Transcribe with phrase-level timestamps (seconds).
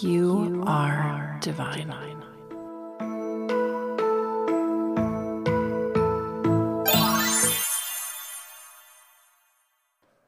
[0.00, 1.88] You, are, divine.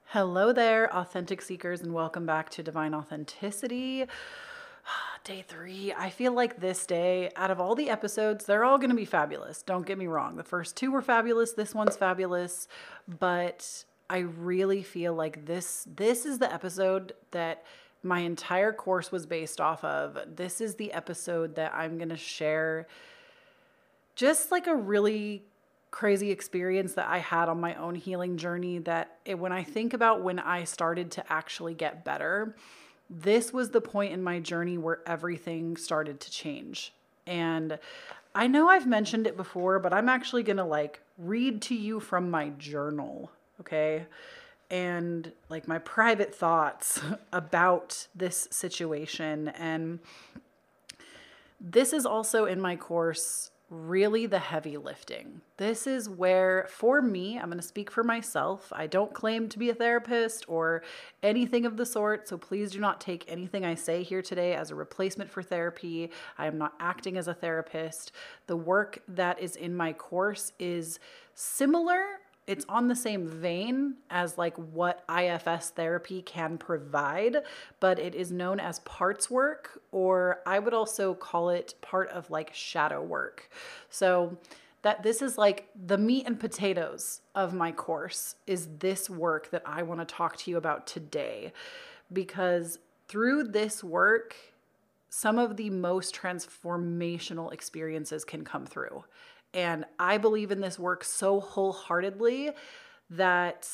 [0.07, 4.05] Hello there, authentic seekers, and welcome back to Divine Authenticity.
[5.25, 5.93] Day three.
[5.93, 9.05] I feel like this day, out of all the episodes, they're all going to be
[9.05, 9.63] fabulous.
[9.63, 10.37] Don't get me wrong.
[10.37, 11.53] The first two were fabulous.
[11.53, 12.69] This one's fabulous.
[13.09, 17.65] But I really feel like this this is the episode that
[18.07, 20.19] my entire course was based off of.
[20.37, 22.87] This is the episode that I'm going to share
[24.15, 25.43] just like a really
[25.91, 29.95] crazy experience that I had on my own healing journey that it, when I think
[29.95, 32.57] about when I started to actually get better,
[33.09, 36.93] this was the point in my journey where everything started to change.
[37.27, 37.79] And
[38.35, 42.01] I know I've mentioned it before, but I'm actually going to like read to you
[42.01, 43.31] from my journal,
[43.61, 44.07] okay?
[44.71, 47.01] And like my private thoughts
[47.33, 49.49] about this situation.
[49.49, 50.01] And
[51.61, 55.41] this is also in my course really the heavy lifting.
[55.57, 58.73] This is where, for me, I'm going to speak for myself.
[58.73, 60.83] I don't claim to be a therapist or
[61.23, 64.71] anything of the sort, so please do not take anything I say here today as
[64.71, 66.11] a replacement for therapy.
[66.39, 68.13] I am not acting as a therapist.
[68.47, 71.01] The work that is in my course is
[71.35, 72.05] similar
[72.47, 77.39] it's on the same vein as like what IFS therapy can provide,
[77.81, 82.31] but it is known as parts work, or I would also call it part of
[82.31, 83.51] like shadow work.
[83.91, 84.37] So
[84.83, 89.63] that this is like the meat and potatoes of my course is this work that
[89.67, 91.53] I want to talk to you about today
[92.13, 94.37] because through this work
[95.09, 99.03] some of the most transformational experiences can come through
[99.57, 102.51] and I believe in this work so wholeheartedly
[103.09, 103.69] that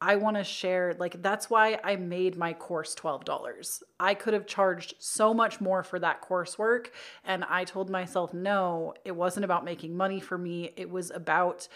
[0.00, 0.94] I want to share.
[0.96, 3.82] Like, that's why I made my course $12.
[3.98, 6.88] I could have charged so much more for that coursework.
[7.24, 10.70] And I told myself, no, it wasn't about making money for me.
[10.76, 11.66] It was about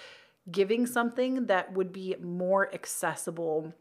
[0.53, 3.75] giving something that would be more accessible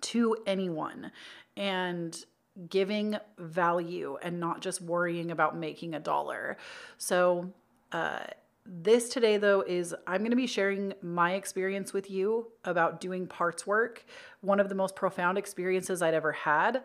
[0.00, 1.12] to anyone
[1.54, 2.24] and
[2.70, 6.56] giving value and not just worrying about making a dollar.
[6.96, 7.52] So,
[7.92, 8.20] uh,
[8.66, 13.26] this today, though, is I'm going to be sharing my experience with you about doing
[13.26, 14.04] parts work,
[14.40, 16.82] one of the most profound experiences I'd ever had.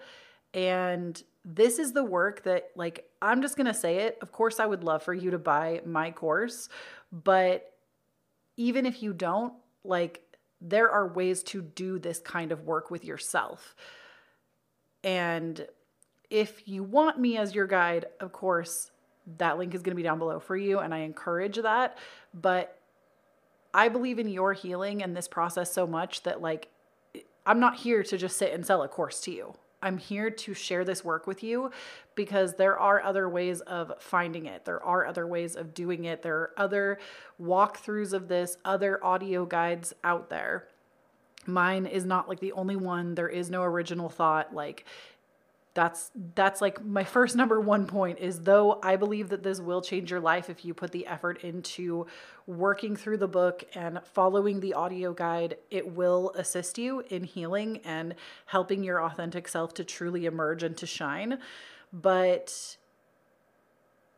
[0.53, 4.17] And this is the work that, like, I'm just going to say it.
[4.21, 6.69] Of course, I would love for you to buy my course,
[7.11, 7.73] but
[8.57, 9.53] even if you don't,
[9.83, 10.21] like,
[10.59, 13.75] there are ways to do this kind of work with yourself.
[15.03, 15.65] And
[16.29, 18.91] if you want me as your guide, of course,
[19.37, 21.97] that link is going to be down below for you and I encourage that.
[22.33, 22.77] But
[23.73, 26.69] I believe in your healing and this process so much that like
[27.45, 29.55] I'm not here to just sit and sell a course to you.
[29.81, 31.71] I'm here to share this work with you
[32.13, 34.65] because there are other ways of finding it.
[34.65, 36.21] There are other ways of doing it.
[36.21, 36.99] There are other
[37.41, 40.67] walkthroughs of this, other audio guides out there.
[41.47, 43.15] Mine is not like the only one.
[43.15, 44.53] There is no original thought.
[44.53, 44.85] Like
[45.73, 49.81] that's that's like my first number one point is though i believe that this will
[49.81, 52.05] change your life if you put the effort into
[52.45, 57.79] working through the book and following the audio guide it will assist you in healing
[57.85, 58.15] and
[58.45, 61.39] helping your authentic self to truly emerge and to shine.
[61.93, 62.77] But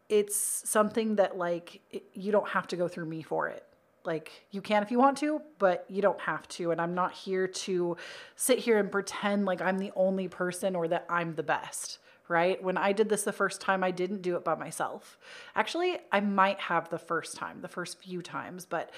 [0.10, 3.66] it's something that like it, you don't have to go through me for it
[4.06, 6.72] like you can if you want to, but you don't have to.
[6.72, 7.98] And I'm not here to
[8.36, 12.62] sit here and pretend like I'm the only person or that I'm the best, right?
[12.62, 15.18] When I did this the first time, I didn't do it by myself.
[15.56, 18.92] Actually, I might have the first time, the first few times, but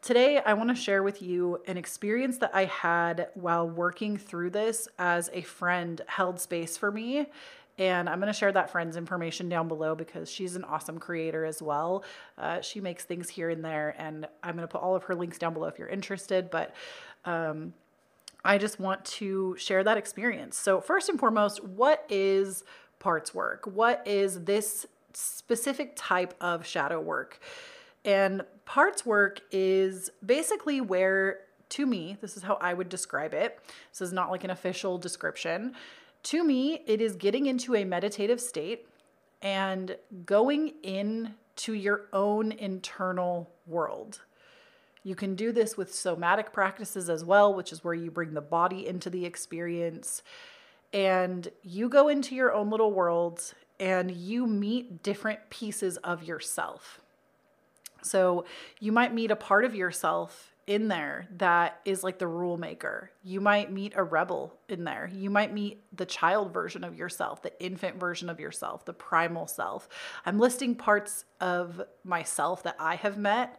[0.00, 4.50] Today, I want to share with you an experience that I had while working through
[4.50, 7.26] this as a friend held space for me
[7.78, 11.44] and I'm going to share that friend's information down below because she's an awesome creator
[11.44, 12.02] as well.
[12.36, 15.14] Uh, she makes things here and there, and I'm going to put all of her
[15.14, 16.50] links down below if you're interested.
[16.50, 16.74] But
[17.24, 17.72] um,
[18.44, 20.56] I just want to share that experience.
[20.56, 22.64] So, first and foremost, what is
[22.98, 23.64] parts work?
[23.66, 27.40] What is this specific type of shadow work?
[28.04, 31.40] And parts work is basically where,
[31.70, 33.58] to me, this is how I would describe it.
[33.92, 35.74] This is not like an official description.
[36.24, 38.86] To me, it is getting into a meditative state
[39.40, 44.20] and going in to your own internal world.
[45.02, 48.40] You can do this with somatic practices as well, which is where you bring the
[48.40, 50.22] body into the experience.
[50.92, 57.00] And you go into your own little world and you meet different pieces of yourself.
[58.02, 58.44] So
[58.80, 63.10] you might meet a part of yourself in there that is like the rule maker.
[63.24, 65.10] You might meet a rebel in there.
[65.12, 69.46] You might meet the child version of yourself, the infant version of yourself, the primal
[69.46, 69.88] self.
[70.26, 73.58] I'm listing parts of myself that I have met,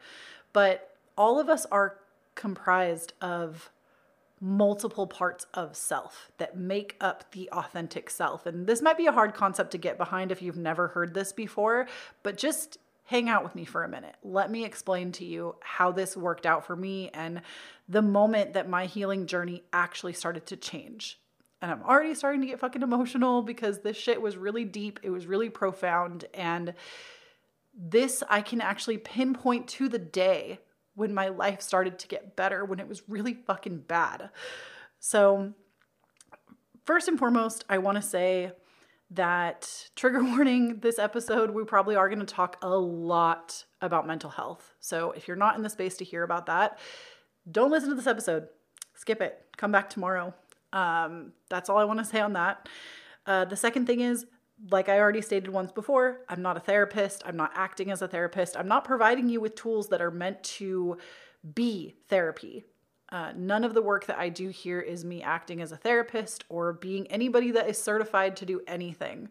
[0.54, 1.98] but all of us are
[2.36, 3.72] comprised of
[4.40, 8.46] multiple parts of self that make up the authentic self.
[8.46, 11.34] And this might be a hard concept to get behind if you've never heard this
[11.34, 11.88] before,
[12.22, 12.78] but just
[13.10, 14.16] hang out with me for a minute.
[14.24, 17.42] Let me explain to you how this worked out for me and
[17.88, 21.20] the moment that my healing journey actually started to change.
[21.60, 25.10] And I'm already starting to get fucking emotional because this shit was really deep, it
[25.10, 26.26] was really profound.
[26.36, 26.76] And
[27.74, 30.60] this I can actually pinpoint to the day
[30.94, 34.30] when my life started to get better when it was really fucking bad.
[35.00, 35.54] So,
[36.86, 38.52] first and foremost, I want to say
[39.12, 44.30] that trigger warning this episode, we probably are going to talk a lot about mental
[44.30, 44.74] health.
[44.80, 46.80] So, if you're not in the space to hear about that,
[47.50, 48.48] don't listen to this episode.
[48.96, 49.46] Skip it.
[49.58, 50.34] Come back tomorrow.
[50.74, 52.68] Um, that's all I want to say on that.
[53.26, 54.26] Uh, the second thing is
[54.72, 57.24] like I already stated once before, I'm not a therapist.
[57.26, 58.58] I'm not acting as a therapist.
[58.58, 60.98] I'm not providing you with tools that are meant to
[61.56, 62.66] be therapy.
[63.12, 66.44] Uh, none of the work that I do here is me acting as a therapist
[66.48, 69.30] or being anybody that is certified to do anything.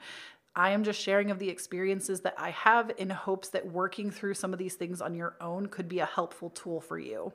[0.57, 4.35] I am just sharing of the experiences that I have in hopes that working through
[4.35, 7.33] some of these things on your own could be a helpful tool for you.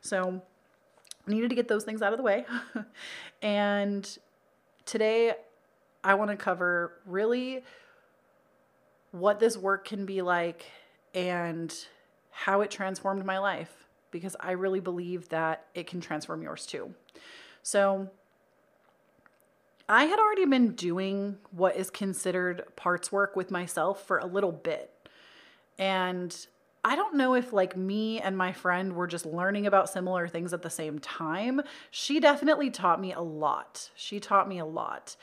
[0.00, 0.42] So,
[1.28, 2.44] needed to get those things out of the way.
[3.42, 4.18] and
[4.84, 5.34] today
[6.02, 7.62] I want to cover really
[9.12, 10.66] what this work can be like
[11.14, 11.72] and
[12.30, 16.94] how it transformed my life because I really believe that it can transform yours too.
[17.62, 18.10] So,
[19.88, 24.50] I had already been doing what is considered parts work with myself for a little
[24.50, 24.90] bit.
[25.78, 26.36] And
[26.84, 30.52] I don't know if like me and my friend were just learning about similar things
[30.52, 31.60] at the same time.
[31.92, 33.90] She definitely taught me a lot.
[33.94, 35.16] She taught me a lot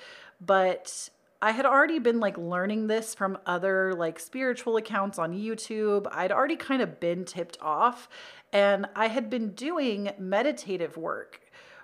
[0.46, 1.10] but
[1.42, 6.08] I had already been like learning this from other like spiritual accounts on YouTube.
[6.12, 8.08] I'd already kind of been tipped off
[8.54, 11.42] and I had been doing meditative work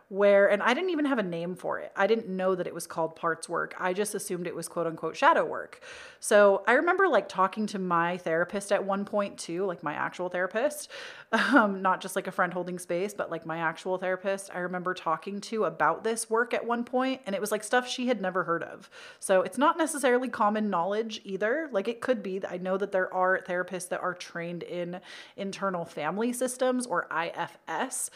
[0.09, 1.91] where, and I didn't even have a name for it.
[1.95, 3.75] I didn't know that it was called parts work.
[3.79, 5.81] I just assumed it was quote unquote shadow work.
[6.19, 10.27] So I remember like talking to my therapist at one point too, like my actual
[10.27, 10.89] therapist,
[11.31, 14.49] um, not just like a friend holding space, but like my actual therapist.
[14.53, 17.87] I remember talking to about this work at one point, and it was like stuff
[17.87, 18.89] she had never heard of.
[19.19, 21.69] So it's not necessarily common knowledge either.
[21.71, 22.41] Like it could be.
[22.49, 25.01] I know that there are therapists that are trained in
[25.37, 28.09] internal family systems or IFS.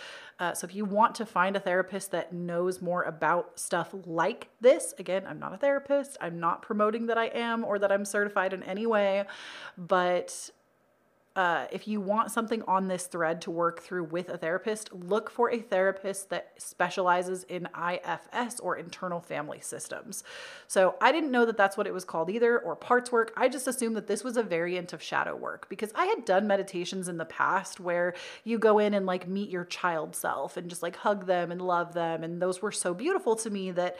[0.43, 4.49] Uh, so if you want to find a therapist that knows more about stuff like
[4.59, 6.17] this, again, I'm not a therapist.
[6.19, 9.23] I'm not promoting that I am or that I'm certified in any way,
[9.77, 10.49] but
[11.35, 15.31] uh, if you want something on this thread to work through with a therapist, look
[15.31, 20.23] for a therapist that specializes in IFS or internal family systems.
[20.67, 23.33] So I didn't know that that's what it was called either, or parts work.
[23.35, 26.45] I just assumed that this was a variant of shadow work because I had done
[26.45, 28.13] meditations in the past where
[28.43, 31.61] you go in and like meet your child self and just like hug them and
[31.61, 32.23] love them.
[32.23, 33.97] And those were so beautiful to me that.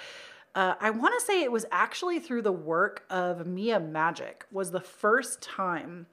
[0.56, 4.70] Uh, I want to say it was actually through the work of Mia Magick was
[4.70, 6.06] the first time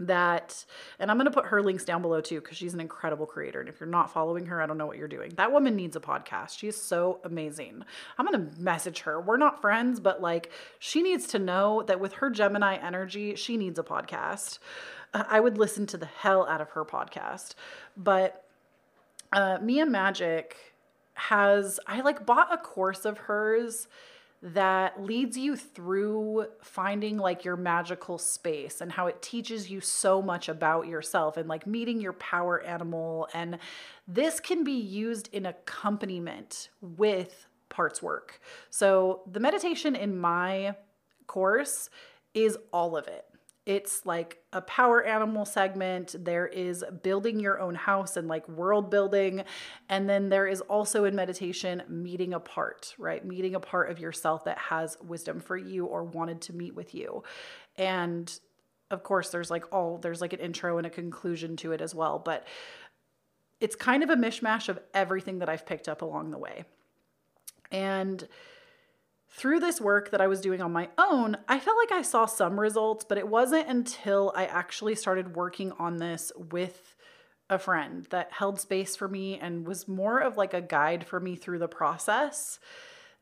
[0.00, 0.64] that
[0.98, 3.60] and i'm going to put her links down below too because she's an incredible creator
[3.60, 5.32] and if you're not following her i don't know what you're doing.
[5.36, 6.58] That woman needs a podcast.
[6.58, 7.84] She's so amazing.
[8.16, 9.20] I'm going to message her.
[9.20, 13.56] We're not friends but like she needs to know that with her gemini energy she
[13.56, 14.58] needs a podcast.
[15.14, 17.54] Uh, i would listen to the hell out of her podcast.
[17.96, 18.44] But
[19.32, 20.52] uh, Mia Magick
[21.14, 23.88] has i like bought a course of hers
[24.40, 30.22] that leads you through finding like your magical space and how it teaches you so
[30.22, 33.28] much about yourself and like meeting your power animal.
[33.34, 33.58] And
[34.06, 38.40] this can be used in accompaniment with parts work.
[38.70, 40.76] So the meditation in my
[41.26, 41.90] course
[42.32, 43.24] is all of it.
[43.68, 46.16] It's like a power animal segment.
[46.18, 49.44] There is building your own house and like world building.
[49.90, 53.22] And then there is also in meditation meeting a part, right?
[53.22, 56.94] Meeting a part of yourself that has wisdom for you or wanted to meet with
[56.94, 57.22] you.
[57.76, 58.32] And
[58.90, 61.94] of course, there's like all, there's like an intro and a conclusion to it as
[61.94, 62.18] well.
[62.18, 62.46] But
[63.60, 66.64] it's kind of a mishmash of everything that I've picked up along the way.
[67.70, 68.26] And
[69.30, 72.26] through this work that I was doing on my own, I felt like I saw
[72.26, 76.96] some results, but it wasn't until I actually started working on this with
[77.50, 81.20] a friend that held space for me and was more of like a guide for
[81.20, 82.58] me through the process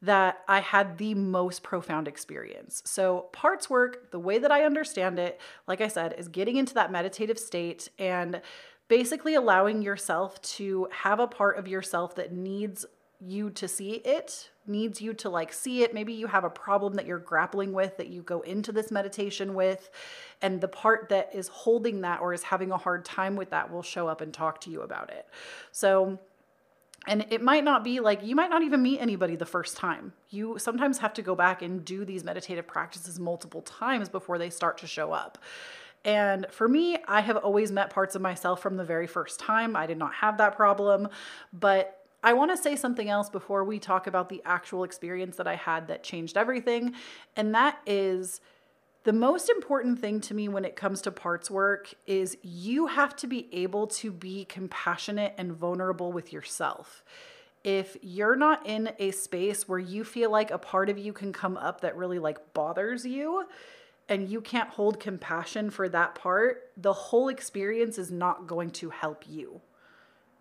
[0.02, 2.82] that I had the most profound experience.
[2.84, 6.74] So, parts work, the way that I understand it, like I said, is getting into
[6.74, 8.42] that meditative state and
[8.88, 12.84] basically allowing yourself to have a part of yourself that needs
[13.20, 16.94] you to see it needs you to like see it maybe you have a problem
[16.94, 19.90] that you're grappling with that you go into this meditation with
[20.42, 23.70] and the part that is holding that or is having a hard time with that
[23.70, 25.26] will show up and talk to you about it
[25.72, 26.18] so
[27.08, 30.12] and it might not be like you might not even meet anybody the first time
[30.28, 34.50] you sometimes have to go back and do these meditative practices multiple times before they
[34.50, 35.38] start to show up
[36.06, 39.74] and for me, I have always met parts of myself from the very first time.
[39.74, 41.08] I did not have that problem.
[41.52, 41.95] But
[42.26, 45.54] I want to say something else before we talk about the actual experience that I
[45.54, 46.94] had that changed everything.
[47.36, 48.40] And that is
[49.04, 53.14] the most important thing to me when it comes to parts work is you have
[53.18, 57.04] to be able to be compassionate and vulnerable with yourself.
[57.62, 61.32] If you're not in a space where you feel like a part of you can
[61.32, 63.44] come up that really like bothers you,
[64.08, 68.90] and you can't hold compassion for that part, the whole experience is not going to
[68.90, 69.60] help you.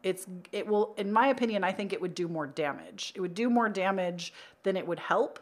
[0.06, 3.12] It's it will in my opinion, I think it would do more damage.
[3.16, 5.40] It would do more damage than it would help.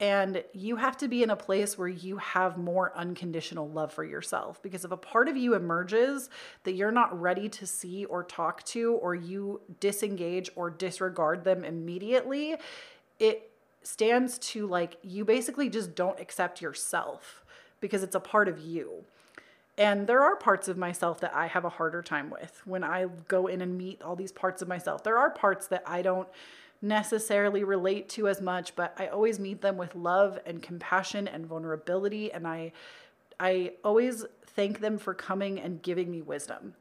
[0.00, 4.02] And you have to be in a place where you have more unconditional love for
[4.02, 4.60] yourself.
[4.62, 6.28] Because if a part of you emerges
[6.64, 11.64] that you're not ready to see or talk to, or you disengage or disregard them
[11.64, 12.56] immediately,
[13.20, 13.50] it
[13.82, 17.44] stands to like you basically just don't accept yourself
[17.80, 19.04] because it's a part of you.
[19.80, 23.06] And there are parts of myself that I have a harder time with when I
[23.28, 25.02] go in and meet all these parts of myself.
[25.02, 26.28] There are parts that I don't
[26.82, 31.46] necessarily relate to as much, but I always meet them with love and compassion and
[31.46, 32.72] vulnerability and I
[33.42, 36.74] I always thank them for coming and giving me wisdom.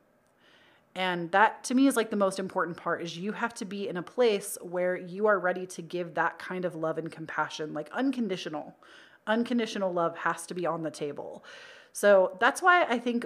[0.93, 3.87] And that to me is like the most important part is you have to be
[3.87, 7.73] in a place where you are ready to give that kind of love and compassion,
[7.73, 8.75] like unconditional
[9.25, 11.45] unconditional love has to be on the table.
[11.99, 13.25] So that's why I think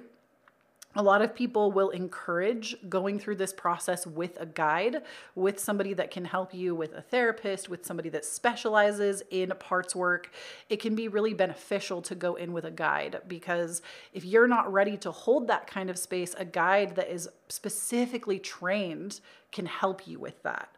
[0.95, 5.03] a lot of people will encourage going through this process with a guide,
[5.35, 9.95] with somebody that can help you, with a therapist, with somebody that specializes in parts
[9.95, 10.31] work.
[10.69, 14.73] It can be really beneficial to go in with a guide because if you're not
[14.73, 20.07] ready to hold that kind of space, a guide that is specifically trained can help
[20.07, 20.69] you with that.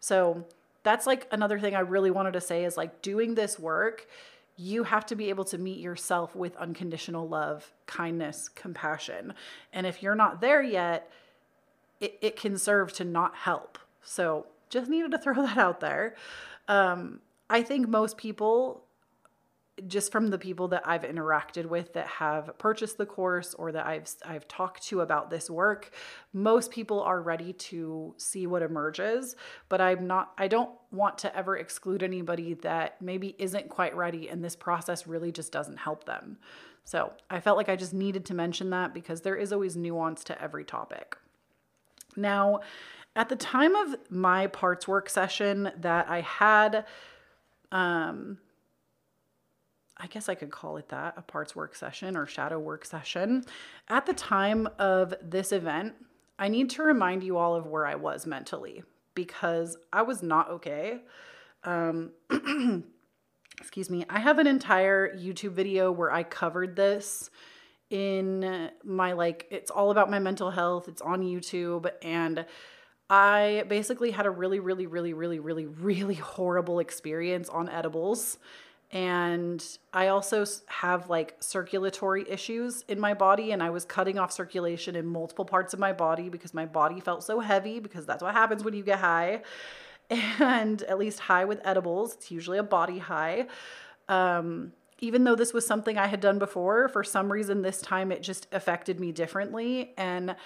[0.00, 0.46] So
[0.84, 4.08] that's like another thing I really wanted to say is like doing this work
[4.62, 9.34] you have to be able to meet yourself with unconditional love, kindness, compassion.
[9.72, 11.10] And if you're not there yet,
[12.00, 13.78] it, it can serve to not help.
[14.04, 16.14] So just needed to throw that out there.
[16.68, 18.84] Um, I think most people
[19.86, 23.86] just from the people that I've interacted with that have purchased the course or that
[23.86, 25.90] I've I've talked to about this work,
[26.32, 29.36] most people are ready to see what emerges,
[29.68, 34.28] but I'm not I don't want to ever exclude anybody that maybe isn't quite ready
[34.28, 36.38] and this process really just doesn't help them.
[36.84, 40.24] So, I felt like I just needed to mention that because there is always nuance
[40.24, 41.16] to every topic.
[42.16, 42.60] Now,
[43.14, 46.84] at the time of my parts work session that I had
[47.70, 48.38] um
[50.02, 53.44] I guess I could call it that a parts work session or shadow work session.
[53.88, 55.94] At the time of this event,
[56.40, 58.82] I need to remind you all of where I was mentally
[59.14, 60.98] because I was not okay.
[61.62, 62.10] Um,
[63.60, 64.04] excuse me.
[64.10, 67.30] I have an entire YouTube video where I covered this
[67.88, 70.88] in my like, it's all about my mental health.
[70.88, 71.88] It's on YouTube.
[72.02, 72.44] And
[73.08, 78.38] I basically had a really, really, really, really, really, really horrible experience on edibles
[78.92, 84.30] and I also have like circulatory issues in my body and I was cutting off
[84.32, 88.22] circulation in multiple parts of my body because my body felt so heavy because that's
[88.22, 89.42] what happens when you get high.
[90.38, 93.46] And at least high with edibles it's usually a body high.
[94.10, 98.12] Um, even though this was something I had done before for some reason this time
[98.12, 100.36] it just affected me differently and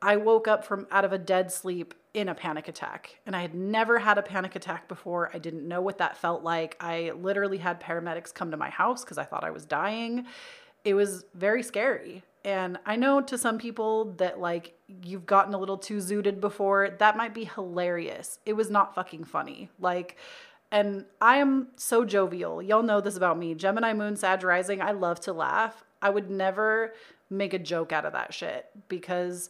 [0.00, 3.18] I woke up from out of a dead sleep in a panic attack.
[3.26, 5.30] And I had never had a panic attack before.
[5.32, 6.76] I didn't know what that felt like.
[6.80, 10.26] I literally had paramedics come to my house because I thought I was dying.
[10.84, 12.22] It was very scary.
[12.44, 16.90] And I know to some people that like you've gotten a little too zooted before,
[16.98, 18.40] that might be hilarious.
[18.44, 19.70] It was not fucking funny.
[19.78, 20.16] Like,
[20.70, 22.60] and I am so jovial.
[22.60, 23.54] Y'all know this about me.
[23.54, 25.84] Gemini moon, Sag rising, I love to laugh.
[26.00, 26.94] I would never
[27.30, 29.48] make a joke out of that shit because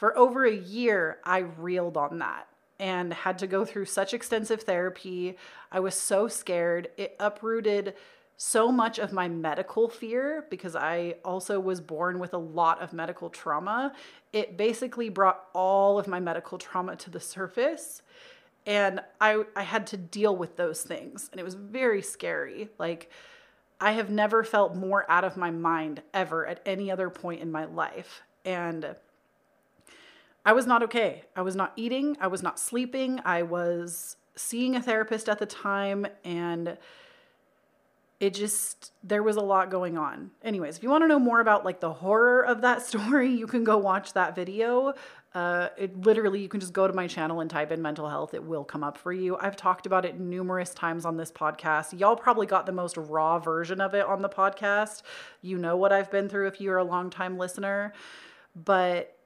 [0.00, 4.62] for over a year, I reeled on that and had to go through such extensive
[4.62, 5.36] therapy.
[5.70, 6.88] I was so scared.
[6.96, 7.92] It uprooted
[8.38, 12.94] so much of my medical fear because I also was born with a lot of
[12.94, 13.92] medical trauma.
[14.32, 18.00] It basically brought all of my medical trauma to the surface.
[18.64, 21.28] And I, I had to deal with those things.
[21.30, 22.70] And it was very scary.
[22.78, 23.10] Like,
[23.78, 27.52] I have never felt more out of my mind ever at any other point in
[27.52, 28.22] my life.
[28.46, 28.96] And
[30.44, 31.24] I was not okay.
[31.36, 33.20] I was not eating, I was not sleeping.
[33.24, 36.78] I was seeing a therapist at the time and
[38.20, 40.30] it just there was a lot going on.
[40.42, 43.46] Anyways if you want to know more about like the horror of that story you
[43.46, 44.94] can go watch that video.
[45.32, 48.34] Uh, it literally you can just go to my channel and type in mental health.
[48.34, 49.36] It will come up for you.
[49.36, 51.98] I've talked about it numerous times on this podcast.
[51.98, 55.02] Y'all probably got the most raw version of it on the podcast.
[55.42, 57.92] You know what i've been through if you're a long time listener.
[58.56, 59.16] But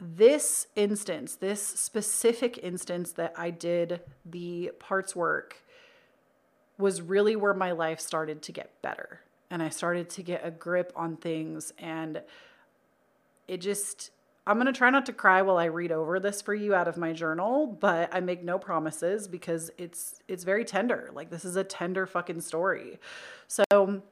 [0.00, 5.56] this instance this specific instance that i did the parts work
[6.78, 10.50] was really where my life started to get better and I started to get a
[10.50, 12.22] grip on things and
[13.48, 14.10] it just
[14.46, 16.88] I'm going to try not to cry while I read over this for you out
[16.88, 21.10] of my journal, but I make no promises because it's it's very tender.
[21.12, 22.98] Like this is a tender fucking story.
[23.48, 24.02] So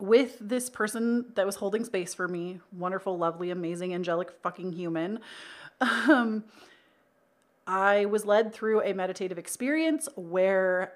[0.00, 5.20] with this person that was holding space for me, wonderful, lovely, amazing, angelic fucking human,
[5.80, 6.44] um,
[7.66, 10.94] I was led through a meditative experience where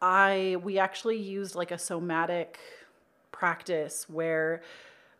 [0.00, 2.58] I we actually used like a somatic
[3.32, 4.62] practice where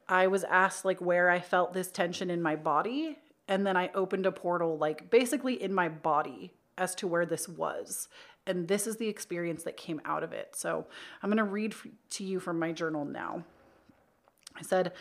[0.09, 3.90] I was asked like where I felt this tension in my body and then I
[3.95, 8.09] opened a portal like basically in my body as to where this was.
[8.47, 10.55] And this is the experience that came out of it.
[10.55, 10.87] So
[11.23, 11.75] I'm going to read
[12.11, 13.45] to you from my journal now.
[14.57, 14.93] I said,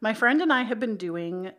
[0.00, 1.52] My friend and I have been doing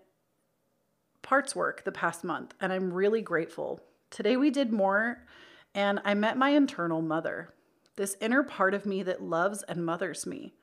[1.21, 3.79] parts work the past month, and I'm really grateful.
[4.09, 5.25] Today we did more,
[5.73, 7.53] and I met my internal mother
[7.95, 10.53] this inner part of me that loves and mothers me.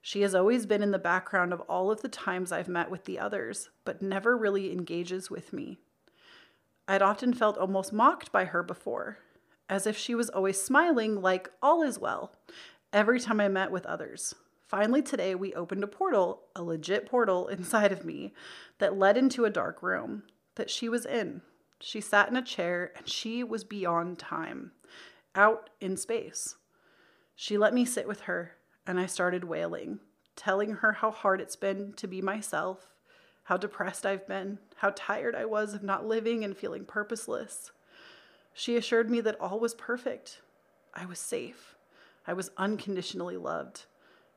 [0.00, 3.04] She has always been in the background of all of the times I've met with
[3.04, 5.78] the others, but never really engages with me.
[6.86, 9.18] I'd often felt almost mocked by her before,
[9.68, 12.32] as if she was always smiling, like all is well,
[12.92, 14.34] every time I met with others.
[14.66, 18.34] Finally, today we opened a portal, a legit portal inside of me
[18.78, 20.24] that led into a dark room
[20.56, 21.42] that she was in.
[21.80, 24.72] She sat in a chair and she was beyond time,
[25.34, 26.56] out in space.
[27.36, 28.56] She let me sit with her,
[28.86, 30.00] and I started wailing,
[30.34, 32.88] telling her how hard it's been to be myself,
[33.44, 37.70] how depressed I've been, how tired I was of not living and feeling purposeless.
[38.58, 40.40] She assured me that all was perfect.
[40.92, 41.76] I was safe.
[42.26, 43.84] I was unconditionally loved.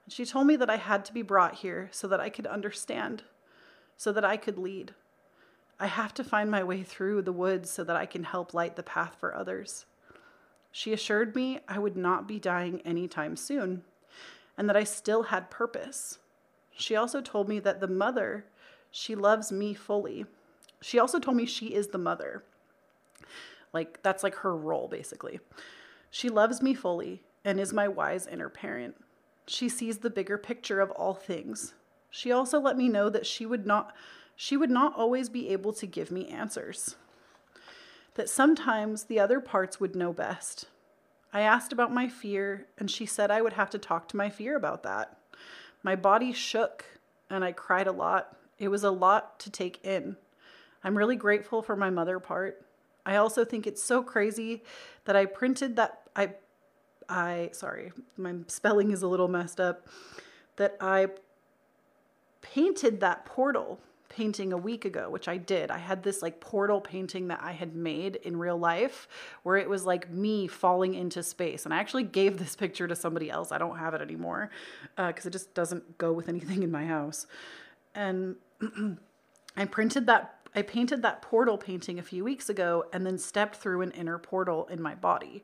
[0.06, 2.46] And she told me that I had to be brought here so that I could
[2.46, 3.24] understand,
[3.98, 4.94] so that I could lead.
[5.80, 8.76] I have to find my way through the woods so that I can help light
[8.76, 9.88] the path for others.
[10.72, 13.82] She assured me I would not be dying anytime soon
[14.56, 16.20] and that I still had purpose.
[16.70, 18.46] She also told me that the mother,
[18.92, 20.28] she loves me fully.
[20.80, 22.44] She also told me she is the mother.
[23.74, 25.40] Like, that's like her role, basically.
[26.10, 28.96] She loves me fully and is my wise inner parent.
[29.48, 31.74] She sees the bigger picture of all things.
[32.10, 33.94] She also let me know that she would not
[34.36, 36.96] she would not always be able to give me answers
[38.16, 40.66] that sometimes the other parts would know best.
[41.34, 44.30] I asked about my fear, and she said I would have to talk to my
[44.30, 45.18] fear about that.
[45.82, 46.86] My body shook,
[47.30, 48.36] and I cried a lot.
[48.60, 50.18] It was a lot to take in.
[50.84, 52.66] I'm really grateful for my mother part.
[53.06, 54.64] I also think it's so crazy
[55.06, 56.34] that I printed that I
[57.10, 59.88] I sorry, my spelling is a little messed up
[60.56, 61.08] that I
[62.42, 63.80] painted that portal
[64.12, 65.72] painting a week ago, which I did.
[65.72, 69.08] I had this like portal painting that I had made in real life
[69.44, 71.64] where it was like me falling into space.
[71.66, 73.52] And I actually gave this picture to somebody else.
[73.52, 74.52] I don't have it anymore
[74.98, 77.26] because uh, it just doesn't go with anything in my house.
[77.96, 78.36] And
[79.58, 80.36] I printed that.
[80.54, 84.18] I painted that portal painting a few weeks ago and then stepped through an inner
[84.18, 85.44] portal in my body.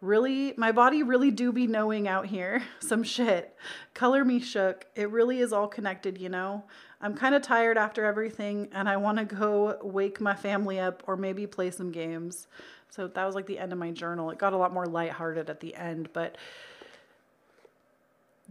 [0.00, 3.56] Really my body really do be knowing out here some shit.
[3.94, 4.86] Color me shook.
[4.96, 6.64] It really is all connected you know?
[7.00, 11.02] I'm kind of tired after everything and i want to go wake my family up
[11.06, 12.48] or maybe play some games.
[12.90, 14.30] So that was like the end of my journal.
[14.30, 16.36] It got a lot more lighthearted at the end but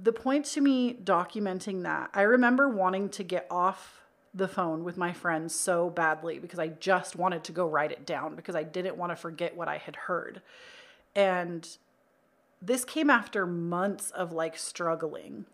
[0.01, 4.00] the point to me documenting that i remember wanting to get off
[4.33, 8.05] the phone with my friends so badly because i just wanted to go write it
[8.05, 10.41] down because i didn't want to forget what i had heard
[11.15, 11.77] and
[12.61, 15.45] this came after months of like struggling.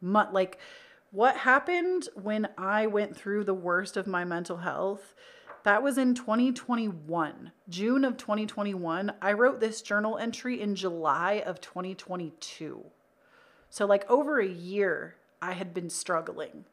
[0.00, 0.58] Mo- like
[1.10, 5.14] what happened when I went through the worst of my mental health?
[5.64, 9.12] That was in 2021, June of 2021.
[9.20, 12.84] I wrote this journal entry in July of 2022.
[13.68, 16.66] So, like, over a year, I had been struggling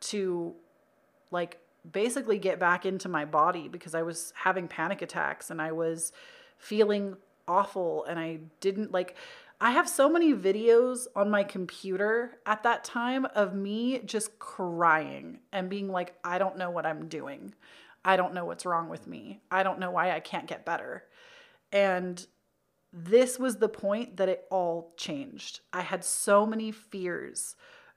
[0.00, 0.54] to,
[1.30, 1.58] like,
[1.90, 6.12] basically get back into my body because I was having panic attacks and I was
[6.58, 7.16] feeling
[7.48, 9.16] awful and I didn't like
[9.62, 15.40] I have so many videos on my computer at that time of me just crying
[15.52, 17.54] and being like I don't know what I'm doing.
[18.04, 19.40] I don't know what's wrong with me.
[19.50, 21.04] I don't know why I can't get better.
[21.72, 22.26] And
[22.92, 25.60] this was the point that it all changed.
[25.72, 27.54] I had so many fears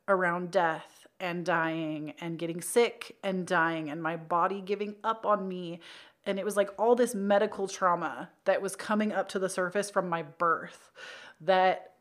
[0.08, 5.48] around death and dying and getting sick and dying and my body giving up on
[5.48, 5.80] me.
[6.26, 9.90] And it was like all this medical trauma that was coming up to the surface
[9.90, 10.92] from my birth
[11.40, 11.94] that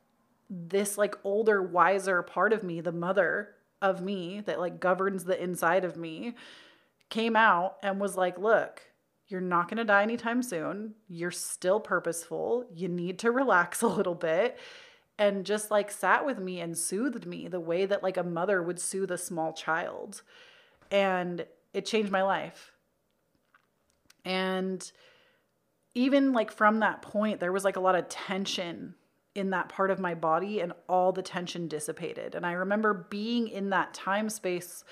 [0.51, 5.41] this like older, wiser part of me, the mother of me that like governs the
[5.41, 6.35] inside of me,
[7.09, 8.83] came out and was like, look,
[9.29, 10.95] you're not going to die anytime soon.
[11.09, 12.65] You're still purposeful.
[12.75, 14.59] You need to relax a little bit.
[15.19, 18.63] And just like sat with me and soothed me the way that like a mother
[18.63, 20.23] would soothe a small child.
[20.91, 22.73] And it changed my life.
[24.25, 24.91] And
[25.95, 28.95] even like from that point, there was like a lot of tension
[29.35, 32.35] in that part of my body, and all the tension dissipated.
[32.35, 34.85] And I remember being in that time space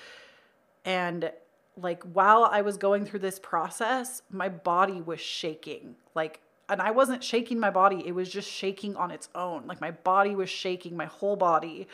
[0.83, 1.31] and
[1.77, 5.95] like while I was going through this process, my body was shaking.
[6.15, 9.67] Like and I wasn't shaking my body, it was just shaking on its own.
[9.67, 11.87] Like my body was shaking, my whole body.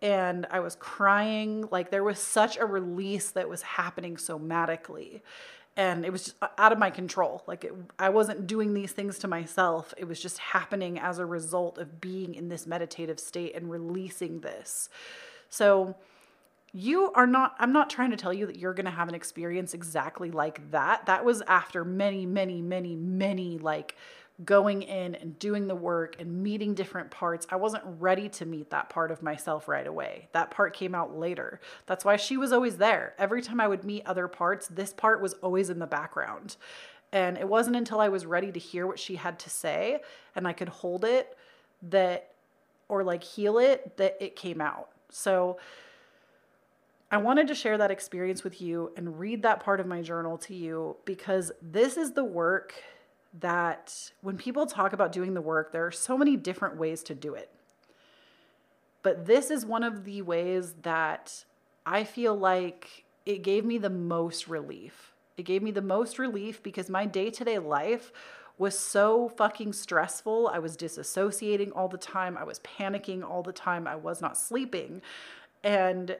[0.00, 1.68] And I was crying.
[1.72, 5.20] Like there was such a release that was happening somatically.
[5.76, 7.42] And it was just uh, out of my control.
[7.48, 9.92] Like it, I wasn't doing these things to myself.
[9.98, 14.40] It was just happening as a result of being in this meditative state and releasing
[14.40, 14.88] this.
[15.48, 15.96] So,
[16.72, 19.14] you are not i'm not trying to tell you that you're going to have an
[19.14, 23.96] experience exactly like that that was after many many many many like
[24.44, 27.46] going in and doing the work and meeting different parts.
[27.50, 30.28] I wasn't ready to meet that part of myself right away.
[30.32, 31.60] That part came out later.
[31.86, 33.14] That's why she was always there.
[33.18, 36.56] Every time i would meet other parts this part was always in the background.
[37.12, 40.00] And it wasn't until i was ready to hear what she had to say
[40.34, 41.36] and i could hold it
[41.82, 42.30] that
[42.88, 44.88] or like heal it that it came out.
[45.10, 45.58] So
[47.10, 50.38] I wanted to share that experience with you and read that part of my journal
[50.38, 52.74] to you because this is the work
[53.38, 57.14] that when people talk about doing the work, there are so many different ways to
[57.14, 57.50] do it.
[59.02, 61.44] But this is one of the ways that
[61.86, 65.14] I feel like it gave me the most relief.
[65.36, 68.12] It gave me the most relief because my day to day life
[68.58, 70.48] was so fucking stressful.
[70.48, 72.36] I was disassociating all the time.
[72.36, 73.86] I was panicking all the time.
[73.86, 75.00] I was not sleeping.
[75.64, 76.18] And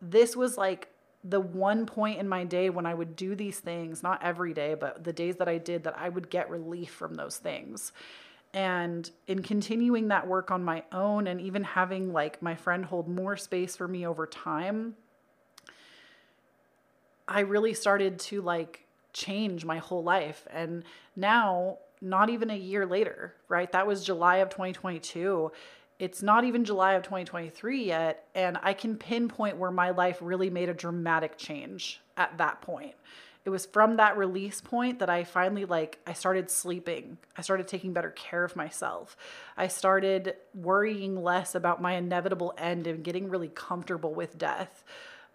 [0.00, 0.88] this was like
[1.22, 4.74] the one point in my day when I would do these things, not every day,
[4.74, 7.92] but the days that I did, that I would get relief from those things.
[8.52, 13.06] And in continuing that work on my own and even having like my friend hold
[13.08, 14.96] more space for me over time,
[17.28, 20.48] I really started to like change my whole life.
[20.50, 23.70] And now, not even a year later, right?
[23.70, 25.52] That was July of 2022
[26.00, 30.48] it's not even July of 2023 yet, and I can pinpoint where my life really
[30.48, 32.94] made a dramatic change at that point.
[33.44, 37.18] It was from that release point that I finally like I started sleeping.
[37.36, 39.14] I started taking better care of myself.
[39.58, 44.82] I started worrying less about my inevitable end and getting really comfortable with death.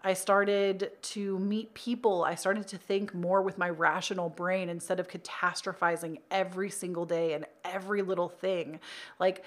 [0.02, 2.24] I started to meet people.
[2.24, 7.34] I started to think more with my rational brain instead of catastrophizing every single day
[7.34, 8.80] and every little thing.
[9.18, 9.44] Like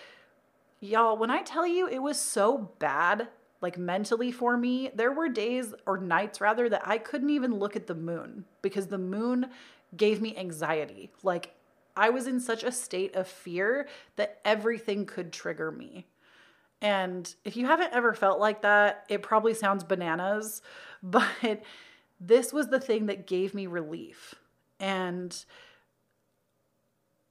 [0.79, 3.27] Y'all, when I tell you it was so bad,
[3.61, 7.75] like mentally for me, there were days or nights rather that I couldn't even look
[7.75, 9.47] at the moon because the moon
[9.97, 11.11] gave me anxiety.
[11.23, 11.53] Like
[11.97, 16.07] I was in such a state of fear that everything could trigger me.
[16.81, 20.61] And if you haven't ever felt like that, it probably sounds bananas,
[21.03, 21.61] but
[22.21, 24.35] this was the thing that gave me relief.
[24.79, 25.37] And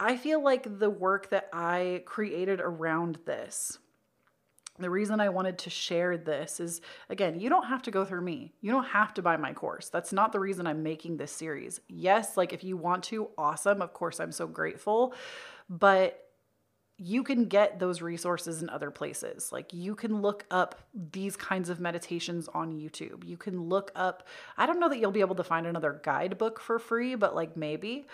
[0.00, 3.78] I feel like the work that I created around this,
[4.78, 8.20] the reason I wanted to share this is again, you don't have to go through
[8.20, 8.52] me.
[8.60, 9.88] You don't have to buy my course.
[9.88, 11.80] That's not the reason I'm making this series.
[11.88, 13.82] Yes, like if you want to, awesome.
[13.82, 15.14] Of course, I'm so grateful.
[15.68, 16.24] But
[17.00, 19.52] you can get those resources in other places.
[19.52, 20.80] Like you can look up
[21.12, 23.24] these kinds of meditations on YouTube.
[23.24, 26.58] You can look up, I don't know that you'll be able to find another guidebook
[26.58, 28.06] for free, but like maybe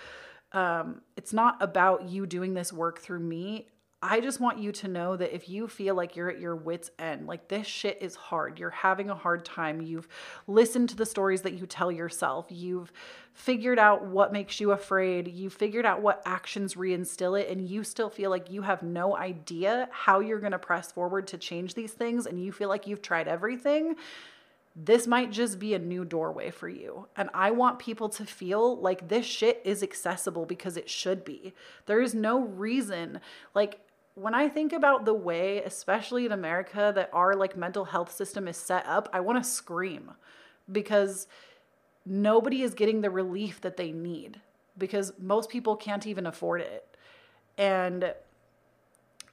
[0.55, 3.69] um, it's not about you doing this work through me.
[4.07, 6.91] I just want you to know that if you feel like you're at your wits'
[6.99, 10.09] end, like this shit is hard, you're having a hard time, you've
[10.47, 12.93] listened to the stories that you tell yourself, you've
[13.33, 17.83] figured out what makes you afraid, you've figured out what actions reinstill it, and you
[17.83, 21.93] still feel like you have no idea how you're gonna press forward to change these
[21.93, 23.97] things, and you feel like you've tried everything,
[24.77, 27.07] this might just be a new doorway for you.
[27.17, 31.55] And I want people to feel like this shit is accessible because it should be.
[31.87, 33.21] There is no reason,
[33.55, 33.81] like,
[34.15, 38.47] when I think about the way, especially in America, that our like mental health system
[38.47, 40.13] is set up, I want to scream
[40.71, 41.27] because
[42.07, 44.41] nobody is getting the relief that they need
[44.79, 46.97] because most people can't even afford it.
[47.59, 48.15] And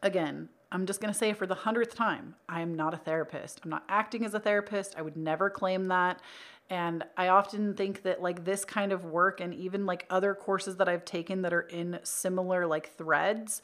[0.01, 3.59] again, I'm just going to say for the hundredth time, I am not a therapist.
[3.63, 4.95] I'm not acting as a therapist.
[4.97, 6.21] I would never claim that.
[6.69, 10.77] And I often think that like this kind of work and even like other courses
[10.77, 13.61] that I've taken that are in similar like threads,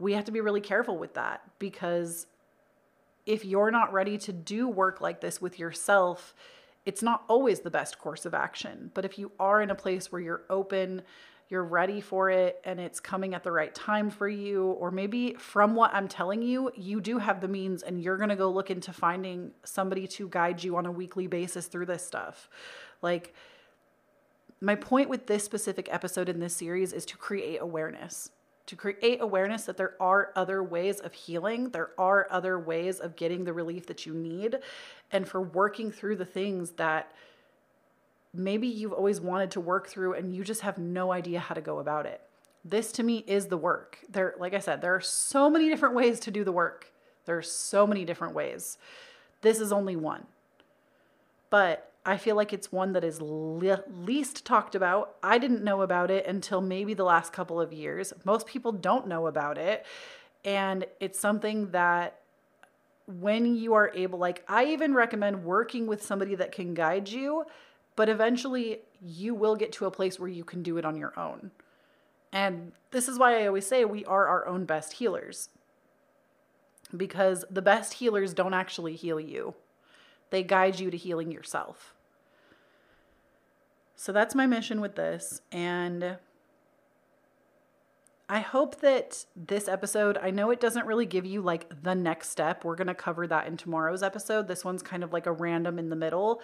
[0.00, 2.26] we have to be really careful with that because
[3.26, 6.34] if you're not ready to do work like this with yourself,
[6.84, 8.90] it's not always the best course of action.
[8.94, 11.02] But if you are in a place where you're open,
[11.50, 15.34] you're ready for it, and it's coming at the right time for you, or maybe
[15.34, 18.48] from what I'm telling you, you do have the means and you're going to go
[18.50, 22.48] look into finding somebody to guide you on a weekly basis through this stuff.
[23.02, 23.34] Like,
[24.60, 28.30] my point with this specific episode in this series is to create awareness
[28.70, 33.16] to create awareness that there are other ways of healing, there are other ways of
[33.16, 34.60] getting the relief that you need,
[35.10, 37.10] and for working through the things that
[38.32, 41.60] maybe you've always wanted to work through and you just have no idea how to
[41.60, 42.20] go about it.
[42.64, 43.98] This to me is the work.
[44.08, 46.92] There like I said, there are so many different ways to do the work.
[47.26, 48.78] There are so many different ways.
[49.40, 50.26] This is only one.
[51.48, 55.16] But I feel like it's one that is le- least talked about.
[55.22, 58.12] I didn't know about it until maybe the last couple of years.
[58.24, 59.84] Most people don't know about it.
[60.44, 62.20] And it's something that
[63.06, 67.44] when you are able, like, I even recommend working with somebody that can guide you,
[68.00, 71.12] but eventually you will get to a place where you can do it on your
[71.20, 71.50] own.
[72.32, 75.50] And this is why I always say we are our own best healers.
[76.96, 79.52] Because the best healers don't actually heal you
[80.30, 81.94] they guide you to healing yourself.
[83.96, 85.42] So that's my mission with this.
[85.52, 86.16] And
[88.30, 92.30] I hope that this episode, I know it doesn't really give you like the next
[92.30, 92.64] step.
[92.64, 94.48] We're going to cover that in tomorrow's episode.
[94.48, 96.40] This one's kind of like a random in the middle,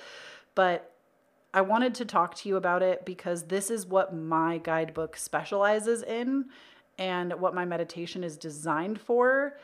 [0.55, 0.93] but
[1.57, 6.03] I wanted to talk to you about it because this is what my guidebook specializes
[6.03, 6.51] in
[6.99, 9.57] and what my meditation is designed for.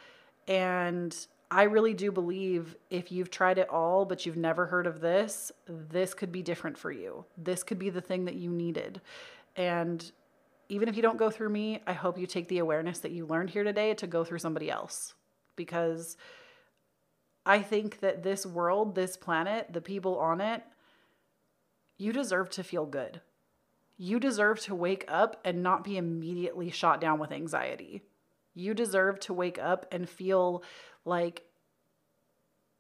[0.49, 1.15] And
[1.51, 5.53] I really do believe if you've tried it all, but you've never heard of this,
[5.69, 7.27] this could be different for you.
[7.37, 9.03] This could be the thing that you needed.
[9.55, 10.11] And
[10.71, 13.27] even if you don't go through me, I hope you take the awareness that you
[13.27, 15.13] learned here today to go through somebody else.
[15.57, 16.17] Because
[17.45, 20.63] I think that this world, this planet, the people on it,
[22.03, 23.21] you deserve to feel good.
[23.97, 28.03] You deserve to wake up and not be immediately shot down with anxiety.
[28.55, 30.65] You deserve to wake up and feel
[31.05, 31.45] like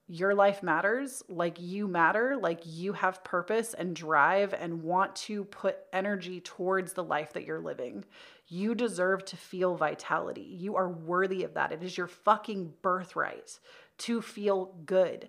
[0.08, 5.44] your life matters, like you matter, like you have purpose and drive and want to
[5.44, 8.04] put energy towards the life that you're living.
[8.48, 10.56] You deserve to feel vitality.
[10.58, 11.72] You are worthy of that.
[11.72, 13.58] It is your fucking birthright
[13.98, 15.28] to feel good.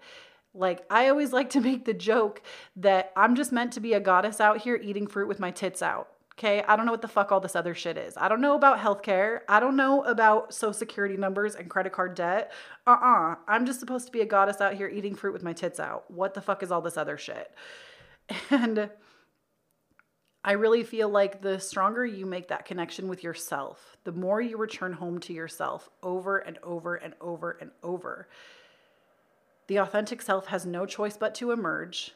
[0.54, 2.42] Like, I always like to make the joke
[2.76, 5.82] that I'm just meant to be a goddess out here eating fruit with my tits
[5.82, 6.10] out.
[6.34, 8.18] Okay, I don't know what the fuck all this other shit is.
[8.18, 9.42] I don't know about healthcare.
[9.48, 12.52] I don't know about social security numbers and credit card debt.
[12.88, 13.32] Uh uh-uh.
[13.34, 13.36] uh.
[13.48, 15.80] i am just supposed to be a goddess out here eating fruit with my tits
[15.80, 16.10] out.
[16.10, 17.52] What the fuck is all this other shit?
[18.50, 18.90] And
[20.46, 24.58] I really feel like the stronger you make that connection with yourself, the more you
[24.58, 28.28] return home to yourself over and over and over and over.
[29.68, 32.14] The authentic self has no choice but to emerge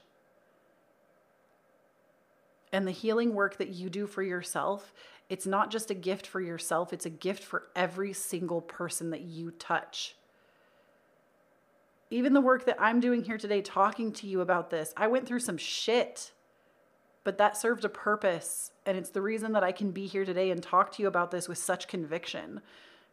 [2.72, 4.94] and the healing work that you do for yourself,
[5.30, 9.22] it's not just a gift for yourself, it's a gift for every single person that
[9.22, 10.16] you touch.
[12.10, 15.28] Even the work that I'm doing here today, talking to you about this, I went
[15.28, 16.32] through some shit,
[17.26, 18.72] but that served a purpose.
[18.86, 21.32] And it's the reason that I can be here today and talk to you about
[21.32, 22.62] this with such conviction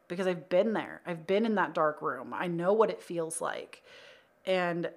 [0.06, 1.00] because I've been there.
[1.04, 2.32] I've been in that dark room.
[2.32, 3.82] I know what it feels like.
[4.46, 4.90] And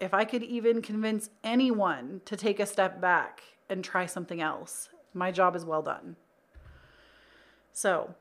[0.00, 4.88] if I could even convince anyone to take a step back and try something else,
[5.14, 6.16] my job is well done.
[7.72, 8.14] So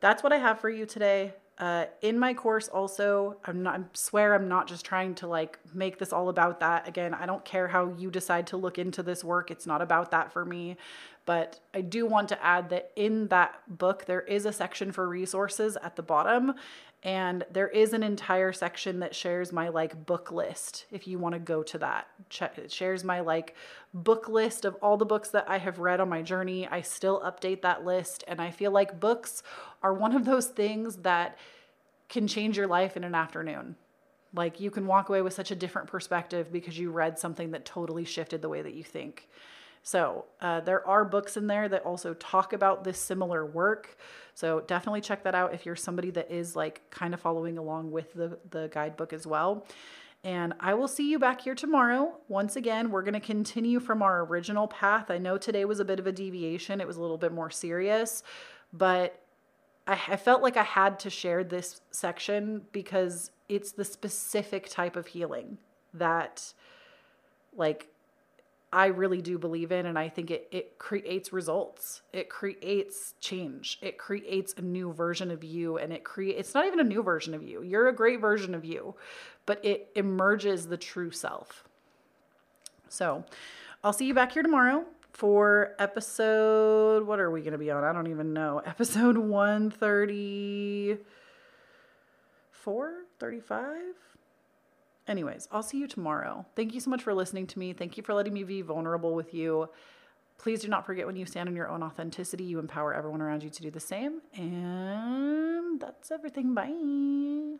[0.00, 1.34] that's what I have for you today.
[1.58, 5.58] Uh, in my course, also, I'm not, I swear I'm not just trying to like
[5.74, 6.86] make this all about that.
[6.86, 9.50] Again, I don't care how you decide to look into this work.
[9.50, 10.76] It's not about that for me.
[11.26, 15.08] But I do want to add that in that book, there is a section for
[15.08, 16.54] resources at the bottom
[17.02, 21.34] and there is an entire section that shares my like book list if you want
[21.34, 22.08] to go to that.
[22.56, 23.54] It shares my like
[23.94, 26.66] book list of all the books that i have read on my journey.
[26.66, 29.42] I still update that list and i feel like books
[29.82, 31.38] are one of those things that
[32.08, 33.76] can change your life in an afternoon.
[34.34, 37.64] Like you can walk away with such a different perspective because you read something that
[37.64, 39.28] totally shifted the way that you think
[39.88, 43.96] so uh, there are books in there that also talk about this similar work.
[44.34, 47.90] So definitely check that out if you're somebody that is like kind of following along
[47.90, 49.66] with the, the guidebook as well.
[50.24, 52.18] And I will see you back here tomorrow.
[52.28, 55.10] Once again, we're going to continue from our original path.
[55.10, 57.48] I know today was a bit of a deviation, it was a little bit more
[57.48, 58.22] serious,
[58.74, 59.22] but
[59.86, 64.96] I, I felt like I had to share this section because it's the specific type
[64.96, 65.56] of healing
[65.94, 66.52] that,
[67.56, 67.88] like,
[68.72, 72.02] I really do believe in, and I think it it creates results.
[72.12, 73.78] It creates change.
[73.80, 76.36] It creates a new version of you, and it create.
[76.36, 77.62] It's not even a new version of you.
[77.62, 78.94] You're a great version of you,
[79.46, 81.64] but it emerges the true self.
[82.90, 83.24] So,
[83.82, 87.06] I'll see you back here tomorrow for episode.
[87.06, 87.84] What are we going to be on?
[87.84, 88.58] I don't even know.
[88.66, 90.98] Episode one thirty
[92.52, 93.94] four, thirty five
[95.08, 96.46] anyways, I'll see you tomorrow.
[96.56, 97.72] Thank you so much for listening to me.
[97.72, 99.68] Thank you for letting me be vulnerable with you.
[100.38, 103.42] Please do not forget when you stand in your own authenticity, you empower everyone around
[103.42, 104.22] you to do the same.
[104.34, 106.54] And that's everything.
[106.54, 107.58] Bye.